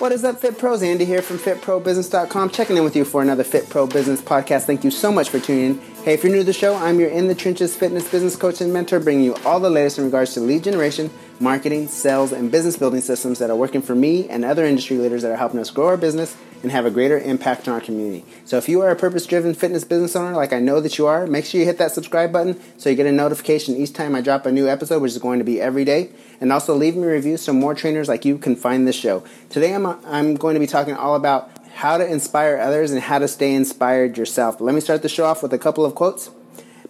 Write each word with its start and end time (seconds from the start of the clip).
What 0.00 0.12
is 0.12 0.24
up, 0.24 0.40
Fit 0.40 0.56
Pros? 0.56 0.82
Andy 0.82 1.04
here 1.04 1.20
from 1.20 1.36
FitProBusiness.com, 1.36 2.48
checking 2.48 2.78
in 2.78 2.84
with 2.84 2.96
you 2.96 3.04
for 3.04 3.20
another 3.20 3.44
Fit 3.44 3.68
Pro 3.68 3.86
Business 3.86 4.22
podcast. 4.22 4.64
Thank 4.64 4.82
you 4.82 4.90
so 4.90 5.12
much 5.12 5.28
for 5.28 5.38
tuning 5.38 5.64
in. 5.72 5.78
Hey, 6.04 6.14
if 6.14 6.24
you're 6.24 6.32
new 6.32 6.38
to 6.38 6.44
the 6.44 6.54
show, 6.54 6.74
I'm 6.74 6.98
your 6.98 7.10
In 7.10 7.28
the 7.28 7.34
Trenches 7.34 7.76
fitness 7.76 8.10
business 8.10 8.34
coach 8.34 8.62
and 8.62 8.72
mentor, 8.72 8.98
bringing 8.98 9.24
you 9.24 9.36
all 9.44 9.60
the 9.60 9.68
latest 9.68 9.98
in 9.98 10.06
regards 10.06 10.32
to 10.32 10.40
lead 10.40 10.64
generation, 10.64 11.10
marketing, 11.38 11.86
sales, 11.86 12.32
and 12.32 12.50
business 12.50 12.78
building 12.78 13.02
systems 13.02 13.40
that 13.40 13.50
are 13.50 13.56
working 13.56 13.82
for 13.82 13.94
me 13.94 14.26
and 14.30 14.42
other 14.42 14.64
industry 14.64 14.96
leaders 14.96 15.20
that 15.20 15.32
are 15.32 15.36
helping 15.36 15.60
us 15.60 15.68
grow 15.68 15.88
our 15.88 15.98
business 15.98 16.34
and 16.62 16.70
have 16.72 16.86
a 16.86 16.90
greater 16.90 17.18
impact 17.18 17.68
on 17.68 17.74
our 17.74 17.80
community. 17.80 18.24
So 18.44 18.58
if 18.58 18.68
you 18.68 18.80
are 18.82 18.90
a 18.90 18.96
purpose 18.96 19.26
driven 19.26 19.54
fitness 19.54 19.84
business 19.84 20.14
owner, 20.14 20.36
like 20.36 20.52
I 20.52 20.58
know 20.58 20.80
that 20.80 20.98
you 20.98 21.06
are, 21.06 21.26
make 21.26 21.44
sure 21.44 21.60
you 21.60 21.66
hit 21.66 21.78
that 21.78 21.92
subscribe 21.92 22.32
button 22.32 22.60
so 22.78 22.90
you 22.90 22.96
get 22.96 23.06
a 23.06 23.12
notification 23.12 23.76
each 23.76 23.92
time 23.92 24.14
I 24.14 24.20
drop 24.20 24.46
a 24.46 24.52
new 24.52 24.68
episode, 24.68 25.00
which 25.00 25.12
is 25.12 25.18
going 25.18 25.38
to 25.38 25.44
be 25.44 25.60
every 25.60 25.84
day. 25.84 26.10
And 26.40 26.52
also 26.52 26.74
leave 26.74 26.96
me 26.96 27.04
a 27.04 27.10
review 27.10 27.36
so 27.36 27.52
more 27.52 27.74
trainers 27.74 28.08
like 28.08 28.24
you 28.24 28.38
can 28.38 28.56
find 28.56 28.86
this 28.86 28.96
show. 28.96 29.24
Today 29.48 29.74
I'm, 29.74 29.86
I'm 29.86 30.34
going 30.34 30.54
to 30.54 30.60
be 30.60 30.66
talking 30.66 30.94
all 30.94 31.14
about 31.14 31.50
how 31.74 31.96
to 31.96 32.06
inspire 32.06 32.58
others 32.58 32.90
and 32.90 33.00
how 33.00 33.18
to 33.18 33.28
stay 33.28 33.54
inspired 33.54 34.18
yourself. 34.18 34.60
Let 34.60 34.74
me 34.74 34.80
start 34.80 35.02
the 35.02 35.08
show 35.08 35.24
off 35.24 35.42
with 35.42 35.52
a 35.52 35.58
couple 35.58 35.84
of 35.84 35.94
quotes. 35.94 36.30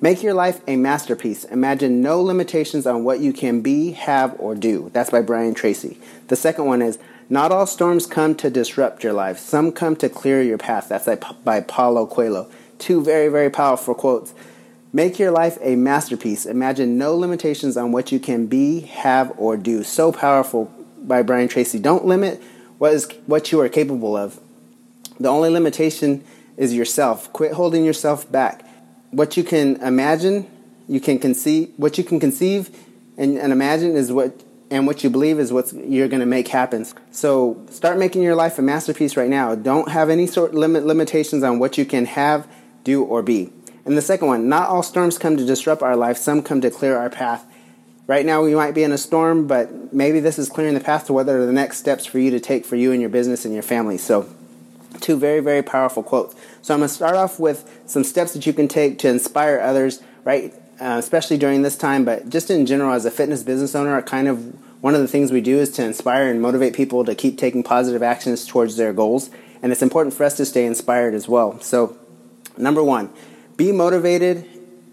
Make 0.03 0.23
your 0.23 0.33
life 0.33 0.63
a 0.67 0.77
masterpiece. 0.77 1.45
Imagine 1.45 2.01
no 2.01 2.23
limitations 2.23 2.87
on 2.87 3.05
what 3.05 3.21
you 3.21 3.35
can 3.35 3.61
be, 3.61 3.93
have, 3.93 4.35
or 4.39 4.55
do. 4.55 4.91
That's 4.95 5.11
by 5.11 5.21
Brian 5.21 5.53
Tracy. 5.53 5.99
The 6.29 6.37
second 6.37 6.65
one 6.65 6.81
is 6.81 6.99
Not 7.31 7.53
all 7.53 7.67
storms 7.67 8.07
come 8.07 8.35
to 8.35 8.51
disrupt 8.51 9.05
your 9.05 9.13
life, 9.13 9.39
some 9.39 9.71
come 9.71 9.97
to 9.97 10.09
clear 10.09 10.43
your 10.43 10.59
path. 10.59 10.89
That's 10.89 11.09
by 11.45 11.61
Paulo 11.61 12.07
Coelho. 12.07 12.51
Two 12.79 13.03
very, 13.03 13.29
very 13.29 13.49
powerful 13.49 13.95
quotes. 13.95 14.35
Make 14.93 15.19
your 15.21 15.31
life 15.31 15.57
a 15.61 15.77
masterpiece. 15.77 16.45
Imagine 16.45 16.99
no 16.99 17.15
limitations 17.15 17.77
on 17.77 17.93
what 17.93 18.11
you 18.11 18.19
can 18.19 18.47
be, 18.47 18.81
have, 18.81 19.33
or 19.39 19.57
do. 19.57 19.85
So 19.85 20.11
powerful 20.11 20.75
by 20.99 21.23
Brian 21.23 21.47
Tracy. 21.47 21.79
Don't 21.79 22.05
limit 22.05 22.43
what 22.79 22.93
is 22.95 23.09
what 23.27 23.53
you 23.53 23.61
are 23.61 23.69
capable 23.69 24.17
of. 24.17 24.41
The 25.21 25.29
only 25.29 25.51
limitation 25.51 26.25
is 26.57 26.75
yourself. 26.75 27.33
Quit 27.33 27.53
holding 27.53 27.85
yourself 27.85 28.31
back 28.31 28.67
what 29.11 29.37
you 29.37 29.45
can 29.45 29.77
imagine, 29.83 30.47
you 30.89 31.01
can 31.01 31.19
conceive, 31.19 31.73
what 31.77 31.99
you 31.99 32.05
can 32.05 32.21
conceive 32.21 32.71
and, 33.17 33.37
and 33.39 33.53
imagine 33.53 33.97
is 33.97 34.13
what, 34.13 34.43
and 34.71 34.87
what 34.87 35.03
you 35.03 35.11
believe 35.11 35.39
is 35.39 35.53
what 35.53 35.73
you're 35.73 36.09
going 36.09 36.21
to 36.21 36.27
make 36.27 36.49
happen. 36.49 36.87
So 37.11 37.65
start 37.71 37.99
making 37.99 38.23
your 38.23 38.35
life 38.35 38.59
a 38.59 38.63
masterpiece 38.63 39.17
right 39.17 39.29
now. 39.29 39.55
Don't 39.55 39.91
have 39.91 40.11
any 40.11 40.27
sort 40.27 40.55
limit 40.55 40.87
limitations 40.87 41.43
on 41.43 41.59
what 41.59 41.77
you 41.77 41.85
can 41.85 42.07
have, 42.07 42.47
do, 42.85 43.03
or 43.03 43.23
be. 43.23 43.53
And 43.85 43.97
the 43.97 44.03
second 44.03 44.29
one, 44.29 44.49
not 44.49 44.69
all 44.69 44.83
storms 44.83 45.19
come 45.19 45.37
to 45.37 45.45
disrupt 45.45 45.83
our 45.83 45.97
life. 45.97 46.17
Some 46.17 46.43
come 46.43 46.61
to 46.61 46.71
clear 46.71 46.97
our 46.97 47.11
path. 47.11 47.47
Right 48.07 48.27
now, 48.27 48.43
we 48.43 48.55
might 48.55 48.75
be 48.75 48.83
in 48.83 48.93
a 48.93 48.99
storm, 48.99 49.47
but 49.47 49.93
maybe 49.93 50.21
this 50.21 50.39
is 50.39 50.49
clearing 50.49 50.75
the 50.75 50.81
path 50.81 51.07
to 51.07 51.13
what 51.13 51.29
are 51.29 51.47
the 51.47 51.53
next 51.53 51.79
steps 51.79 52.07
for 52.07 52.19
you 52.19 52.31
to 52.33 52.41
take 52.41 52.65
for 52.65 52.77
you 52.77 52.93
and 52.93 53.01
your 53.01 53.11
business 53.11 53.45
and 53.45 53.55
your 53.55 53.63
family. 53.63 53.99
So 53.99 54.29
Two 55.01 55.17
very, 55.17 55.41
very 55.41 55.63
powerful 55.63 56.03
quotes. 56.03 56.35
So 56.63 56.75
I'm 56.75 56.81
going 56.81 56.89
to 56.89 56.95
start 56.95 57.15
off 57.15 57.39
with 57.39 57.83
some 57.87 58.05
steps 58.05 58.33
that 58.33 58.47
you 58.47 58.53
can 58.53 58.69
take 58.69 58.99
to 59.01 59.09
inspire 59.09 59.59
others, 59.59 60.03
right? 60.25 60.53
Uh, 60.81 60.97
especially 60.99 61.37
during 61.37 61.61
this 61.61 61.77
time, 61.77 62.07
but 62.07 62.31
just 62.31 62.51
in 62.51 62.65
general, 62.65 62.95
as 62.95 63.05
a 63.05 63.11
fitness 63.11 63.43
business 63.43 63.75
owner, 63.75 64.01
kind 64.01 64.27
of 64.27 64.55
one 64.81 64.95
of 64.95 65.03
the 65.03 65.09
things 65.09 65.31
we 65.31 65.43
do 65.43 65.59
is 65.59 65.69
to 65.73 65.85
inspire 65.85 66.31
and 66.31 66.41
motivate 66.41 66.73
people 66.73 67.05
to 67.05 67.15
keep 67.15 67.37
taking 67.37 67.63
positive 67.63 68.03
actions 68.03 68.47
towards 68.47 68.77
their 68.77 68.95
goals. 68.95 69.29
And 69.63 69.73
it's 69.73 69.83
important 69.83 70.15
for 70.15 70.25
us 70.25 70.39
to 70.39 70.47
stay 70.47 70.65
inspired 70.65 71.13
as 71.13 71.29
well. 71.29 71.61
So, 71.61 71.99
number 72.57 72.83
one, 72.83 73.11
be 73.59 73.73
motivated 73.73 74.47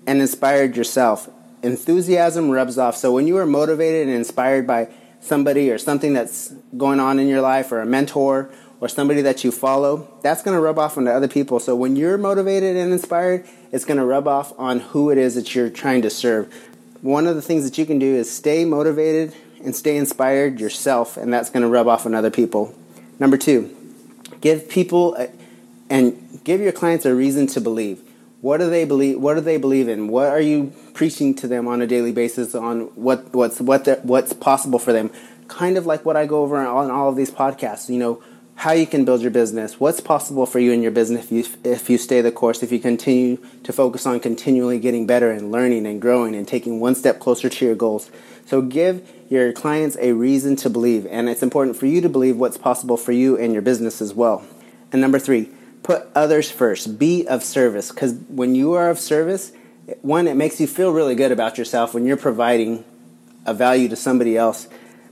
and 0.06 0.20
inspired 0.20 0.76
yourself. 0.76 1.30
Enthusiasm 1.64 2.50
rubs 2.50 2.78
off. 2.78 2.98
So, 2.98 3.14
when 3.14 3.26
you 3.26 3.38
are 3.38 3.46
motivated 3.46 4.08
and 4.08 4.18
inspired 4.18 4.68
by 4.68 4.90
somebody 5.22 5.72
or 5.72 5.78
something 5.78 6.12
that's 6.12 6.54
going 6.76 7.00
on 7.00 7.18
in 7.18 7.30
your 7.30 7.42
life 7.42 7.72
or 7.72 7.80
a 7.80 7.86
mentor 7.86 8.50
or 8.80 8.88
somebody 8.88 9.22
that 9.22 9.44
you 9.44 9.52
follow, 9.52 10.08
that's 10.22 10.44
going 10.44 10.56
to 10.56 10.62
rub 10.62 10.78
off 10.78 10.98
onto 10.98 11.10
other 11.10 11.28
people. 11.28 11.60
So 11.60 11.76
when 11.76 11.96
you're 11.96 12.18
motivated 12.18 12.76
and 12.76 12.92
inspired, 12.92 13.46
it's 13.72 13.86
going 13.86 13.98
to 13.98 14.06
rub 14.06 14.28
off 14.28 14.54
on 14.60 14.80
who 14.80 15.10
it 15.10 15.18
is 15.18 15.36
that 15.36 15.56
you're 15.56 15.70
trying 15.70 16.04
to 16.04 16.10
serve. 16.10 16.54
One 17.02 17.28
of 17.28 17.36
the 17.36 17.42
things 17.42 17.64
that 17.64 17.78
you 17.78 17.86
can 17.86 18.00
do 18.00 18.16
is 18.16 18.32
stay 18.32 18.66
motivated 18.66 19.34
and 19.64 19.76
stay 19.76 19.98
inspired 19.98 20.60
yourself, 20.60 21.18
and 21.18 21.34
that's 21.34 21.50
going 21.50 21.64
to 21.64 21.70
rub 21.70 21.88
off 21.88 22.06
on 22.06 22.14
other 22.14 22.32
people. 22.32 22.76
Number 23.20 23.38
two, 23.38 23.76
give 24.42 24.70
people 24.70 25.16
a, 25.16 25.30
and 25.90 26.40
give 26.44 26.62
your 26.62 26.72
clients 26.72 27.06
a 27.06 27.16
reason 27.16 27.48
to 27.48 27.62
believe. 27.62 28.02
What 28.42 28.58
do 28.58 28.70
they 28.70 28.86
believe? 28.86 29.20
What 29.20 29.34
do 29.34 29.42
they 29.42 29.58
believe 29.58 29.90
in? 29.90 30.08
What 30.10 30.30
are 30.30 30.42
you 30.42 30.72
preaching 30.94 31.34
to 31.36 31.48
them 31.48 31.68
on 31.68 31.82
a 31.82 31.88
daily 31.88 32.12
basis 32.12 32.54
on 32.54 32.82
what 32.96 33.34
what's 33.34 33.60
what 33.60 34.06
what's 34.06 34.34
possible 34.34 34.78
for 34.78 34.94
them? 34.94 35.10
Kind 35.48 35.78
of 35.78 35.86
like 35.86 36.06
what 36.06 36.16
I 36.16 36.26
go 36.26 36.44
over 36.44 36.58
on 36.58 36.92
all 36.92 37.10
of 37.10 37.16
these 37.16 37.32
podcasts. 37.32 37.90
You 37.90 37.98
know, 37.98 38.24
how 38.58 38.72
you 38.72 38.88
can 38.88 39.06
build 39.06 39.22
your 39.22 39.30
business, 39.30 39.80
what's 39.80 40.00
possible 40.00 40.48
for 40.48 40.58
you 40.58 40.72
in 40.72 40.82
your 40.82 40.92
business 40.92 41.26
if 41.26 41.32
you, 41.32 41.46
if 41.64 41.92
you 41.92 41.98
stay 42.00 42.22
the 42.22 42.32
course, 42.32 42.64
if 42.64 42.72
you 42.72 42.80
continue 42.80 43.38
to 43.64 43.72
focus 43.72 44.08
on 44.08 44.20
continually 44.20 44.80
getting 44.80 45.06
better 45.06 45.30
and 45.30 45.52
learning 45.52 45.86
and 45.86 46.02
growing 46.02 46.34
and 46.36 46.48
taking 46.48 46.80
one 46.80 46.96
step 46.96 47.20
closer 47.20 47.50
to 47.50 47.66
your 47.66 47.76
goals. 47.76 48.10
So 48.48 48.64
give 48.64 49.08
your 49.30 49.54
clients 49.54 49.96
a 50.02 50.14
reason 50.14 50.56
to 50.58 50.72
believe, 50.72 51.06
and 51.06 51.30
it's 51.30 51.44
important 51.44 51.78
for 51.78 51.86
you 51.86 52.02
to 52.02 52.10
believe 52.10 52.38
what's 52.38 52.58
possible 52.58 52.98
for 52.98 53.12
you 53.12 53.38
and 53.38 53.54
your 53.54 53.62
business 53.62 54.02
as 54.02 54.16
well. 54.16 54.44
And 54.92 55.02
number 55.02 55.20
three, 55.20 55.52
put 55.84 56.08
others 56.16 56.50
first. 56.50 56.98
Be 56.98 57.28
of 57.28 57.44
service, 57.44 57.92
because 57.92 58.16
when 58.28 58.56
you 58.56 58.74
are 58.74 58.90
of 58.90 58.98
service, 58.98 59.52
one, 60.02 60.28
it 60.28 60.36
makes 60.36 60.60
you 60.60 60.66
feel 60.66 60.92
really 60.92 61.14
good 61.14 61.32
about 61.32 61.60
yourself 61.60 61.94
when 61.94 62.08
you're 62.08 62.18
providing 62.18 62.84
a 63.46 63.54
value 63.54 63.88
to 63.90 63.96
somebody 63.96 64.36
else 64.36 64.68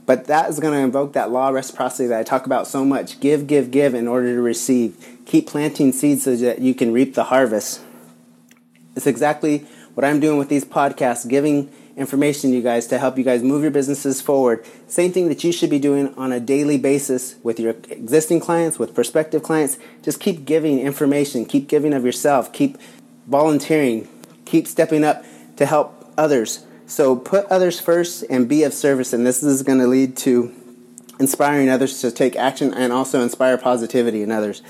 but 0.06 0.26
that 0.26 0.50
is 0.50 0.60
going 0.60 0.74
to 0.74 0.80
invoke 0.80 1.14
that 1.14 1.32
law 1.32 1.50
of 1.50 1.56
reciprocity 1.56 2.08
that 2.08 2.20
I 2.20 2.24
talk 2.24 2.46
about 2.46 2.68
so 2.68 2.86
much. 2.86 3.20
Give, 3.20 3.48
give, 3.48 3.72
give 3.72 3.94
in 3.94 4.08
order 4.08 4.34
to 4.36 4.42
receive. 4.42 5.20
Keep 5.26 5.48
planting 5.48 5.92
seeds 5.92 6.24
so 6.24 6.36
that 6.36 6.60
you 6.60 6.76
can 6.76 6.94
reap 6.94 7.16
the 7.16 7.26
harvest. 7.26 7.82
It's 8.96 9.08
exactly 9.08 9.60
what 9.96 10.06
I'm 10.06 10.20
doing 10.20 10.38
with 10.38 10.50
these 10.50 10.64
podcasts, 10.64 11.28
giving 11.28 11.72
information 11.98 12.52
to 12.52 12.58
you 12.58 12.62
guys 12.62 12.88
to 12.88 12.98
help 12.98 13.18
you 13.18 13.24
guys 13.24 13.42
move 13.42 13.62
your 13.62 13.72
businesses 13.72 14.22
forward. 14.22 14.66
Same 14.88 15.12
thing 15.12 15.30
that 15.30 15.44
you 15.44 15.52
should 15.52 15.70
be 15.70 15.80
doing 15.80 16.14
on 16.16 16.32
a 16.32 16.40
daily 16.40 16.78
basis 16.78 17.36
with 17.42 17.60
your 17.60 17.72
existing 17.90 18.42
clients, 18.42 18.78
with 18.78 18.94
prospective 18.94 19.42
clients. 19.42 19.78
Just 20.04 20.20
keep 20.20 20.46
giving 20.46 20.80
information, 20.80 21.46
keep 21.46 21.68
giving 21.68 21.94
of 21.94 22.06
yourself, 22.06 22.52
keep 22.52 22.78
volunteering, 23.28 24.08
keep 24.46 24.68
stepping 24.68 25.04
up 25.04 25.24
to 25.56 25.66
help 25.66 26.14
others. 26.18 26.66
So 26.88 27.16
put 27.16 27.46
others 27.46 27.80
first 27.80 28.24
and 28.30 28.48
be 28.48 28.64
of 28.64 28.74
service, 28.74 29.14
and 29.14 29.26
this 29.26 29.42
is 29.42 29.64
going 29.64 29.80
to 29.80 29.88
lead 29.88 30.16
to 30.18 30.54
inspiring 31.20 31.70
others 31.70 32.02
to 32.02 32.12
take 32.12 32.36
action 32.36 32.74
and 32.74 32.94
also 32.94 33.22
inspire 33.22 33.58
positivity 33.58 34.22
in 34.22 34.32
others. 34.32 34.62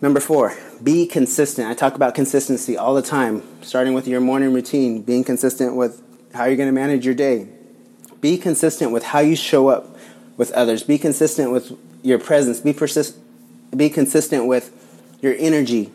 Number 0.00 0.20
four, 0.20 0.54
be 0.82 1.06
consistent. 1.06 1.68
I 1.68 1.74
talk 1.74 1.94
about 1.94 2.14
consistency 2.14 2.76
all 2.76 2.94
the 2.94 3.02
time, 3.02 3.42
starting 3.62 3.94
with 3.94 4.06
your 4.06 4.20
morning 4.20 4.52
routine, 4.52 5.02
being 5.02 5.24
consistent 5.24 5.76
with 5.76 6.02
how 6.34 6.44
you're 6.44 6.56
going 6.56 6.68
to 6.68 6.72
manage 6.74 7.06
your 7.06 7.14
day. 7.14 7.48
Be 8.20 8.36
consistent 8.36 8.90
with 8.90 9.04
how 9.04 9.20
you 9.20 9.36
show 9.36 9.68
up 9.68 9.96
with 10.36 10.50
others. 10.52 10.82
Be 10.82 10.98
consistent 10.98 11.52
with 11.52 11.72
your 12.02 12.18
presence. 12.18 12.60
Be 12.60 12.72
persist- 12.72 13.16
be 13.74 13.88
consistent 13.88 14.46
with 14.46 14.72
your 15.22 15.34
energy, 15.38 15.90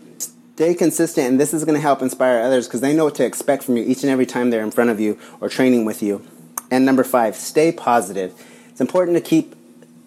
Stay 0.59 0.73
consistent, 0.73 1.25
and 1.25 1.39
this 1.39 1.53
is 1.53 1.63
going 1.63 1.75
to 1.75 1.79
help 1.79 2.01
inspire 2.01 2.41
others 2.41 2.67
because 2.67 2.81
they 2.81 2.93
know 2.93 3.05
what 3.05 3.15
to 3.15 3.23
expect 3.23 3.63
from 3.63 3.77
you 3.77 3.83
each 3.85 4.03
and 4.03 4.11
every 4.11 4.25
time 4.25 4.49
they're 4.49 4.61
in 4.61 4.71
front 4.71 4.89
of 4.89 4.99
you 4.99 5.17
or 5.39 5.47
training 5.47 5.85
with 5.85 6.03
you. 6.03 6.21
And 6.69 6.85
number 6.85 7.05
five, 7.05 7.37
stay 7.37 7.71
positive. 7.71 8.33
It's 8.67 8.81
important 8.81 9.15
to 9.15 9.21
keep 9.21 9.55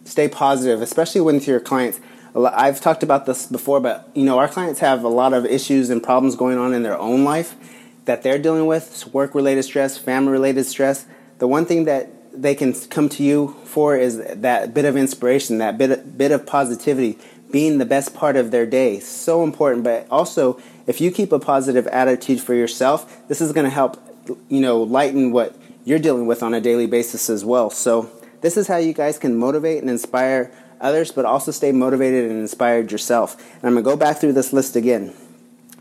stay 0.04 0.28
positive, 0.28 0.82
especially 0.82 1.22
with 1.22 1.48
your 1.48 1.58
clients. 1.58 2.00
I've 2.36 2.82
talked 2.82 3.02
about 3.02 3.24
this 3.24 3.46
before, 3.46 3.80
but 3.80 4.10
you 4.12 4.26
know 4.26 4.38
our 4.38 4.46
clients 4.46 4.80
have 4.80 5.04
a 5.04 5.08
lot 5.08 5.32
of 5.32 5.46
issues 5.46 5.88
and 5.88 6.02
problems 6.02 6.36
going 6.36 6.58
on 6.58 6.74
in 6.74 6.82
their 6.82 6.98
own 6.98 7.24
life 7.24 7.56
that 8.04 8.22
they're 8.22 8.38
dealing 8.38 8.66
with, 8.66 9.08
work-related 9.10 9.62
stress, 9.62 9.96
family-related 9.96 10.64
stress. 10.64 11.06
The 11.38 11.48
one 11.48 11.64
thing 11.64 11.86
that 11.86 12.10
they 12.34 12.54
can 12.54 12.74
come 12.90 13.08
to 13.08 13.22
you 13.22 13.56
for 13.64 13.96
is 13.96 14.22
that 14.22 14.74
bit 14.74 14.84
of 14.84 14.98
inspiration, 14.98 15.56
that 15.58 15.78
bit 15.78 16.18
bit 16.18 16.30
of 16.30 16.44
positivity 16.44 17.18
being 17.52 17.78
the 17.78 17.86
best 17.86 18.14
part 18.14 18.34
of 18.34 18.50
their 18.50 18.66
day. 18.66 18.98
So 18.98 19.44
important. 19.44 19.84
But 19.84 20.06
also, 20.10 20.60
if 20.86 21.00
you 21.00 21.12
keep 21.12 21.30
a 21.30 21.38
positive 21.38 21.86
attitude 21.86 22.40
for 22.40 22.54
yourself, 22.54 23.28
this 23.28 23.40
is 23.40 23.52
going 23.52 23.64
to 23.64 23.70
help, 23.70 24.02
you 24.48 24.60
know, 24.60 24.82
lighten 24.82 25.30
what 25.30 25.54
you're 25.84 26.00
dealing 26.00 26.26
with 26.26 26.42
on 26.42 26.54
a 26.54 26.60
daily 26.60 26.86
basis 26.86 27.30
as 27.30 27.44
well. 27.44 27.70
So, 27.70 28.10
this 28.40 28.56
is 28.56 28.66
how 28.66 28.78
you 28.78 28.92
guys 28.92 29.18
can 29.18 29.36
motivate 29.36 29.80
and 29.82 29.88
inspire 29.88 30.50
others, 30.80 31.12
but 31.12 31.24
also 31.24 31.52
stay 31.52 31.70
motivated 31.70 32.28
and 32.28 32.40
inspired 32.40 32.90
yourself. 32.90 33.36
And 33.56 33.64
I'm 33.64 33.74
going 33.74 33.84
to 33.84 33.90
go 33.90 33.96
back 33.96 34.16
through 34.16 34.32
this 34.32 34.52
list 34.52 34.74
again. 34.74 35.14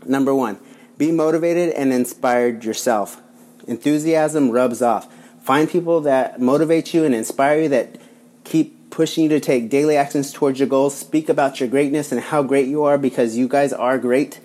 Number 0.06 0.32
one, 0.32 0.60
be 0.96 1.10
motivated 1.10 1.70
and 1.74 1.92
inspired 1.92 2.64
yourself. 2.64 3.20
Enthusiasm 3.66 4.50
rubs 4.50 4.80
off. 4.80 5.12
Find 5.42 5.68
people 5.68 6.02
that 6.02 6.40
motivate 6.40 6.94
you 6.94 7.04
and 7.04 7.14
inspire 7.14 7.62
you, 7.62 7.68
that 7.70 8.00
keep 8.44 8.78
pushing 8.92 9.24
you 9.24 9.30
to 9.30 9.40
take 9.40 9.70
daily 9.70 9.96
actions 9.96 10.32
towards 10.32 10.60
your 10.60 10.68
goals. 10.68 10.94
Speak 10.94 11.28
about 11.28 11.58
your 11.58 11.68
greatness 11.68 12.12
and 12.12 12.20
how 12.20 12.42
great 12.44 12.68
you 12.68 12.84
are 12.84 12.98
because 12.98 13.36
you 13.36 13.48
guys 13.48 13.72
are 13.72 13.98
great. 13.98 14.38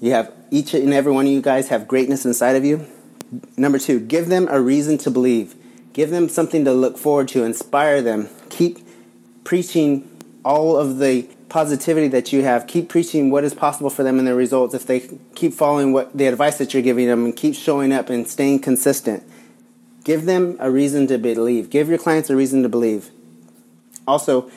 You 0.00 0.12
have 0.12 0.32
each 0.50 0.74
and 0.74 0.92
every 0.92 1.12
one 1.12 1.26
of 1.26 1.32
you 1.32 1.42
guys 1.42 1.68
have 1.68 1.86
greatness 1.86 2.24
inside 2.24 2.56
of 2.56 2.64
you. 2.64 2.86
Number 3.56 3.78
two, 3.78 4.00
give 4.00 4.28
them 4.28 4.48
a 4.50 4.60
reason 4.60 4.98
to 4.98 5.10
believe. 5.10 5.54
Give 5.92 6.10
them 6.10 6.28
something 6.28 6.64
to 6.64 6.72
look 6.72 6.96
forward 6.96 7.28
to, 7.28 7.44
inspire 7.44 8.02
them. 8.02 8.30
Keep 8.48 8.78
preaching 9.44 10.08
all 10.42 10.76
of 10.76 10.98
the 10.98 11.28
positivity 11.50 12.08
that 12.08 12.32
you 12.32 12.42
have. 12.42 12.66
Keep 12.66 12.88
preaching 12.88 13.30
what 13.30 13.44
is 13.44 13.52
possible 13.52 13.90
for 13.90 14.02
them 14.02 14.18
and 14.18 14.26
their 14.26 14.34
results 14.34 14.74
if 14.74 14.86
they 14.86 15.06
keep 15.34 15.52
following 15.52 15.92
what 15.92 16.16
the 16.16 16.26
advice 16.26 16.56
that 16.56 16.72
you're 16.72 16.82
giving 16.82 17.08
them 17.08 17.26
and 17.26 17.36
keep 17.36 17.54
showing 17.54 17.92
up 17.92 18.08
and 18.08 18.26
staying 18.26 18.60
consistent. 18.60 19.22
Give 20.02 20.24
them 20.24 20.56
a 20.60 20.70
reason 20.70 21.06
to 21.08 21.18
believe. 21.18 21.68
Give 21.68 21.90
your 21.90 21.98
clients 21.98 22.30
a 22.30 22.36
reason 22.36 22.62
to 22.62 22.70
believe. 22.70 23.10
Also, 24.06 24.50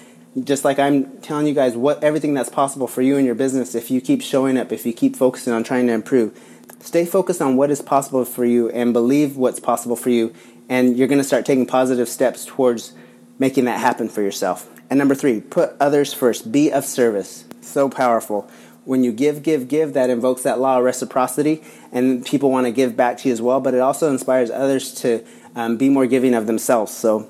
just 0.44 0.65
like 0.65 0.80
I'm 0.80 1.18
telling 1.19 1.47
you 1.47 1.53
guys 1.53 1.77
what 1.77 2.03
everything 2.03 2.33
that's 2.33 2.50
possible 2.50 2.88
for 2.88 3.01
you 3.01 3.18
and 3.18 3.25
your 3.25 3.36
business 3.36 3.74
if 3.75 3.89
you 3.89 4.01
keep 4.01 4.21
showing 4.21 4.57
up, 4.57 4.71
if 4.71 4.86
you 4.86 4.94
keep 4.94 5.15
focusing 5.15 5.53
on 5.53 5.63
trying 5.63 5.88
to 5.88 5.94
improve. 5.94 6.38
Stay 6.80 7.06
focused 7.06 7.42
on 7.42 7.56
what 7.56 7.71
is 7.71 7.81
possible 7.81 8.25
for 8.25 8.45
you 8.45 8.69
and 8.69 8.94
believe 8.94 9.38
what's 9.38 9.59
possible 9.59 9.95
for 9.95 10.09
you 10.09 10.33
and 10.69 10.97
you're 10.97 11.07
going 11.07 11.19
to 11.19 11.24
start 11.24 11.45
taking 11.45 11.65
positive 11.65 12.09
steps 12.09 12.45
towards 12.45 12.94
making 13.39 13.65
that 13.65 13.80
happen 13.80 14.09
for 14.09 14.21
yourself. 14.21 14.69
And 14.89 14.97
number 14.97 15.15
3, 15.15 15.42
put 15.42 15.75
others 15.80 16.13
first. 16.13 16.51
Be 16.51 16.71
of 16.71 16.86
service. 16.86 17.45
So 17.62 17.89
powerful. 17.89 18.50
When 18.83 19.03
you 19.03 19.12
give, 19.12 19.41
give, 19.41 19.68
give, 19.68 19.94
that 19.94 20.09
invokes 20.09 20.44
that 20.44 20.59
law 20.59 20.77
of 20.77 20.83
reciprocity, 20.83 21.63
and 21.91 22.24
people 22.24 22.51
want 22.51 22.68
to 22.68 22.71
give 22.71 22.95
back 22.95 23.18
to 23.19 23.30
you 23.30 23.33
as 23.33 23.41
well, 23.41 23.59
but 23.59 23.74
it 23.74 23.80
also 23.80 24.12
inspires 24.12 24.51
others 24.51 24.94
to 25.01 25.25
um, 25.56 25.77
be 25.77 25.89
more 25.89 26.06
giving 26.06 26.36
of 26.36 26.45
themselves. 26.45 26.94
So 26.94 27.27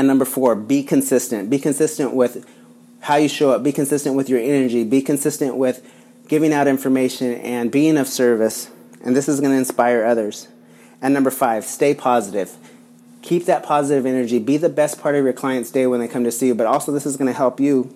and 0.00 0.08
number 0.08 0.24
four, 0.24 0.54
be 0.54 0.82
consistent. 0.82 1.50
Be 1.50 1.58
consistent 1.58 2.14
with 2.14 2.48
how 3.00 3.16
you 3.16 3.28
show 3.28 3.50
up. 3.50 3.62
Be 3.62 3.70
consistent 3.70 4.16
with 4.16 4.30
your 4.30 4.40
energy. 4.40 4.82
Be 4.82 5.02
consistent 5.02 5.56
with 5.56 5.86
giving 6.26 6.54
out 6.54 6.66
information 6.66 7.34
and 7.34 7.70
being 7.70 7.98
of 7.98 8.08
service. 8.08 8.70
And 9.04 9.14
this 9.14 9.28
is 9.28 9.40
going 9.40 9.52
to 9.52 9.58
inspire 9.58 10.06
others. 10.06 10.48
And 11.02 11.12
number 11.12 11.30
five, 11.30 11.66
stay 11.66 11.92
positive. 11.92 12.56
Keep 13.20 13.44
that 13.44 13.62
positive 13.62 14.06
energy. 14.06 14.38
Be 14.38 14.56
the 14.56 14.70
best 14.70 15.02
part 15.02 15.16
of 15.16 15.24
your 15.24 15.34
client's 15.34 15.70
day 15.70 15.86
when 15.86 16.00
they 16.00 16.08
come 16.08 16.24
to 16.24 16.32
see 16.32 16.46
you. 16.46 16.54
But 16.54 16.66
also, 16.66 16.92
this 16.92 17.04
is 17.04 17.18
going 17.18 17.28
to 17.30 17.36
help 17.36 17.60
you 17.60 17.94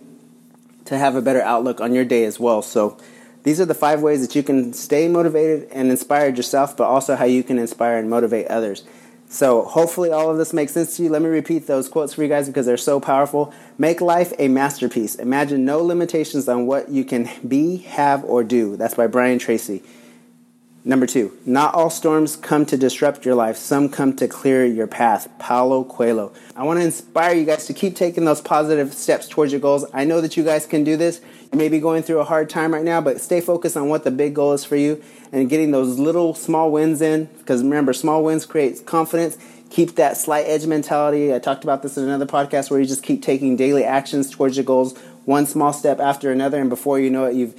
to 0.85 0.99
have 0.99 1.17
a 1.17 1.23
better 1.23 1.41
outlook 1.41 1.81
on 1.81 1.95
your 1.95 2.05
day 2.05 2.27
as 2.27 2.39
well. 2.39 2.61
So, 2.61 2.99
these 3.45 3.62
are 3.62 3.65
the 3.65 3.75
five 3.75 4.03
ways 4.03 4.21
that 4.21 4.37
you 4.37 4.43
can 4.43 4.75
stay 4.75 5.09
motivated 5.09 5.71
and 5.71 5.91
inspired 5.91 6.37
yourself, 6.37 6.77
but 6.77 6.85
also 6.85 7.17
how 7.17 7.25
you 7.25 7.43
can 7.43 7.59
inspire 7.59 7.97
and 7.97 8.11
motivate 8.11 8.49
others. 8.49 8.85
So 9.35 9.63
hopefully 9.63 10.13
all 10.13 10.31
of 10.31 10.39
this 10.39 10.53
makes 10.53 10.71
sense 10.71 10.97
to 10.97 11.03
you. 11.03 11.09
Let 11.09 11.21
me 11.21 11.27
repeat 11.27 11.67
those 11.67 11.89
quotes 11.89 12.15
for 12.15 12.23
you 12.23 12.29
guys 12.29 12.47
because 12.47 12.67
they're 12.67 12.77
so 12.77 13.01
powerful. 13.01 13.53
Make 13.77 14.01
life 14.01 14.33
a 14.39 14.47
masterpiece. 14.47 15.17
Imagine 15.17 15.65
no 15.65 15.83
limitations 15.83 16.49
on 16.49 16.67
what 16.69 16.89
you 16.89 17.05
can 17.05 17.29
be, 17.47 17.79
have, 17.79 18.23
or 18.23 18.45
do. 18.45 18.77
That's 18.77 18.95
by 18.95 19.09
Brian 19.09 19.41
Tracy. 19.41 19.83
Number 20.87 21.07
two, 21.07 21.33
not 21.47 21.75
all 21.75 21.89
storms 21.89 22.37
come 22.37 22.67
to 22.67 22.77
disrupt 22.77 23.25
your 23.25 23.35
life. 23.35 23.57
Some 23.57 23.89
come 23.89 24.15
to 24.17 24.29
clear 24.29 24.67
your 24.67 24.87
path. 24.87 25.27
Paulo 25.39 25.83
Coelho. 25.83 26.35
I 26.55 26.65
want 26.65 26.79
to 26.79 26.85
inspire 26.85 27.35
you 27.35 27.47
guys 27.47 27.65
to 27.69 27.73
keep 27.73 27.97
taking 27.97 28.27
those 28.27 28.43
positive 28.43 28.93
steps 28.93 29.27
towards 29.27 29.51
your 29.51 29.63
goals. 29.63 29.87
I 29.95 30.05
know 30.05 30.21
that 30.21 30.37
you 30.37 30.45
guys 30.45 30.67
can 30.67 30.85
do 30.85 30.99
this. 30.99 31.23
You 31.51 31.57
may 31.57 31.71
be 31.71 31.81
going 31.81 32.03
through 32.03 32.19
a 32.19 32.25
hard 32.25 32.51
time 32.51 32.75
right 32.75 32.85
now, 32.85 33.01
but 33.01 33.23
stay 33.23 33.41
focused 33.41 33.79
on 33.79 33.89
what 33.89 34.05
the 34.05 34.11
big 34.11 34.35
goal 34.35 34.53
is 34.53 34.63
for 34.67 34.77
you 34.77 35.03
and 35.33 35.49
getting 35.49 35.71
those 35.71 35.99
little 35.99 36.35
small 36.35 36.71
wins 36.71 37.01
in. 37.01 37.31
Because 37.39 37.63
remember, 37.63 37.95
small 37.95 38.23
wins 38.23 38.45
create 38.45 38.85
confidence. 38.85 39.39
Keep 39.71 39.95
that 39.95 40.19
slight 40.19 40.45
edge 40.45 40.67
mentality. 40.67 41.35
I 41.35 41.39
talked 41.39 41.65
about 41.65 41.83
this 41.83 41.97
in 41.97 42.05
another 42.05 42.27
podcast 42.27 42.71
where 42.71 42.79
you 42.79 42.85
just 42.85 43.03
keep 43.03 43.23
taking 43.23 43.57
daily 43.57 43.85
actions 43.85 44.29
towards 44.29 44.59
your 44.59 44.65
goals, 44.65 44.99
one 45.25 45.47
small 45.47 45.73
step 45.73 45.99
after 45.99 46.31
another, 46.31 46.61
and 46.61 46.69
before 46.69 47.01
you 47.01 47.09
know 47.09 47.25
it, 47.25 47.35
you've 47.35 47.59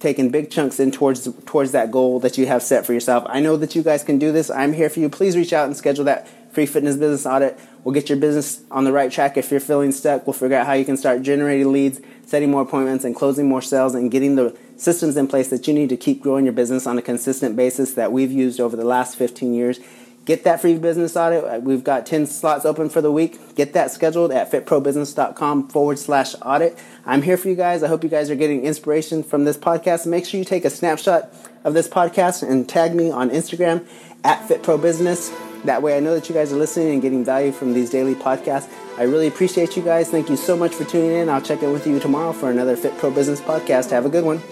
taking 0.00 0.30
big 0.30 0.50
chunks 0.50 0.78
in 0.78 0.90
towards 0.90 1.28
towards 1.44 1.72
that 1.72 1.90
goal 1.90 2.20
that 2.20 2.38
you 2.38 2.46
have 2.46 2.62
set 2.62 2.86
for 2.86 2.92
yourself. 2.92 3.24
I 3.28 3.40
know 3.40 3.56
that 3.56 3.74
you 3.74 3.82
guys 3.82 4.04
can 4.04 4.18
do 4.18 4.32
this. 4.32 4.50
I'm 4.50 4.72
here 4.72 4.88
for 4.88 5.00
you. 5.00 5.08
Please 5.08 5.36
reach 5.36 5.52
out 5.52 5.66
and 5.66 5.76
schedule 5.76 6.04
that 6.04 6.28
free 6.52 6.66
fitness 6.66 6.96
business 6.96 7.26
audit. 7.26 7.58
We'll 7.84 7.94
get 7.94 8.08
your 8.08 8.18
business 8.18 8.62
on 8.70 8.84
the 8.84 8.92
right 8.92 9.10
track. 9.10 9.36
If 9.36 9.50
you're 9.50 9.60
feeling 9.60 9.92
stuck, 9.92 10.26
we'll 10.26 10.34
figure 10.34 10.56
out 10.56 10.66
how 10.66 10.72
you 10.72 10.84
can 10.84 10.96
start 10.96 11.22
generating 11.22 11.72
leads, 11.72 12.00
setting 12.26 12.50
more 12.50 12.62
appointments, 12.62 13.04
and 13.04 13.14
closing 13.14 13.48
more 13.48 13.62
sales, 13.62 13.94
and 13.94 14.10
getting 14.10 14.36
the 14.36 14.56
systems 14.76 15.16
in 15.16 15.26
place 15.26 15.48
that 15.48 15.66
you 15.66 15.74
need 15.74 15.88
to 15.88 15.96
keep 15.96 16.22
growing 16.22 16.44
your 16.44 16.52
business 16.52 16.86
on 16.86 16.98
a 16.98 17.02
consistent 17.02 17.56
basis 17.56 17.94
that 17.94 18.12
we've 18.12 18.32
used 18.32 18.60
over 18.60 18.76
the 18.76 18.84
last 18.84 19.16
15 19.16 19.52
years. 19.54 19.80
Get 20.28 20.44
that 20.44 20.60
free 20.60 20.76
business 20.76 21.16
audit. 21.16 21.62
We've 21.62 21.82
got 21.82 22.04
10 22.04 22.26
slots 22.26 22.66
open 22.66 22.90
for 22.90 23.00
the 23.00 23.10
week. 23.10 23.54
Get 23.54 23.72
that 23.72 23.90
scheduled 23.90 24.30
at 24.30 24.52
fitprobusiness.com 24.52 25.68
forward 25.68 25.98
slash 25.98 26.34
audit. 26.42 26.78
I'm 27.06 27.22
here 27.22 27.38
for 27.38 27.48
you 27.48 27.54
guys. 27.54 27.82
I 27.82 27.88
hope 27.88 28.04
you 28.04 28.10
guys 28.10 28.28
are 28.28 28.34
getting 28.34 28.66
inspiration 28.66 29.22
from 29.22 29.46
this 29.46 29.56
podcast. 29.56 30.04
Make 30.04 30.26
sure 30.26 30.36
you 30.36 30.44
take 30.44 30.66
a 30.66 30.70
snapshot 30.70 31.32
of 31.64 31.72
this 31.72 31.88
podcast 31.88 32.46
and 32.46 32.68
tag 32.68 32.94
me 32.94 33.10
on 33.10 33.30
Instagram 33.30 33.88
at 34.22 34.46
fitprobusiness. 34.46 35.32
That 35.62 35.80
way 35.80 35.96
I 35.96 36.00
know 36.00 36.14
that 36.14 36.28
you 36.28 36.34
guys 36.34 36.52
are 36.52 36.56
listening 36.56 36.90
and 36.90 37.00
getting 37.00 37.24
value 37.24 37.50
from 37.50 37.72
these 37.72 37.88
daily 37.88 38.14
podcasts. 38.14 38.70
I 38.98 39.04
really 39.04 39.28
appreciate 39.28 39.78
you 39.78 39.82
guys. 39.82 40.10
Thank 40.10 40.28
you 40.28 40.36
so 40.36 40.58
much 40.58 40.74
for 40.74 40.84
tuning 40.84 41.12
in. 41.12 41.30
I'll 41.30 41.40
check 41.40 41.62
in 41.62 41.72
with 41.72 41.86
you 41.86 41.98
tomorrow 42.00 42.34
for 42.34 42.50
another 42.50 42.76
Fit 42.76 42.98
Pro 42.98 43.10
Business 43.10 43.40
podcast. 43.40 43.92
Have 43.92 44.04
a 44.04 44.10
good 44.10 44.24
one. 44.26 44.42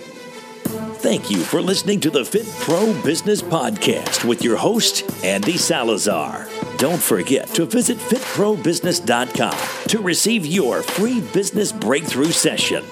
Thank 0.98 1.30
you 1.30 1.38
for 1.38 1.62
listening 1.62 2.00
to 2.00 2.10
the 2.10 2.24
Fit 2.24 2.46
Pro 2.60 2.92
Business 3.02 3.40
Podcast 3.40 4.24
with 4.24 4.42
your 4.42 4.56
host, 4.56 5.08
Andy 5.24 5.56
Salazar. 5.56 6.48
Don't 6.78 7.00
forget 7.00 7.46
to 7.48 7.66
visit 7.66 7.98
fitprobusiness.com 7.98 9.88
to 9.88 10.00
receive 10.00 10.44
your 10.46 10.82
free 10.82 11.20
business 11.20 11.70
breakthrough 11.70 12.32
session. 12.32 12.82